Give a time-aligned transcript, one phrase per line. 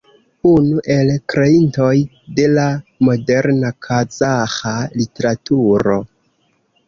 [0.51, 1.91] Unu el kreintoj
[2.39, 2.63] de la
[3.09, 5.99] moderna kazaĥa literaturo.